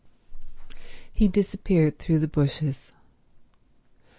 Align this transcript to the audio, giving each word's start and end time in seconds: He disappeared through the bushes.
He 1.13 1.27
disappeared 1.27 1.99
through 1.99 2.17
the 2.21 2.27
bushes. 2.27 2.91